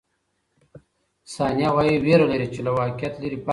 [1.35, 3.49] ثانیه وايي، وېره لري چې له واقعیت لیرې پاتې نه شي.